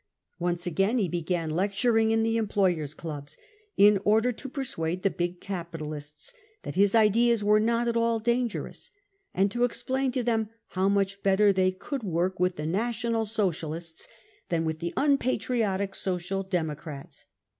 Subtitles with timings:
[0.39, 3.37] Once again he began lecturing in the employers' clubs,
[3.77, 8.89] in order to persuade the big capitalists that his ideas were not at all dangerous,
[9.31, 12.65] and to explain to 4 * them how much better they could work with the
[12.65, 14.07] National Socialists
[14.49, 17.25] than with the unpatriotic Social Democrats.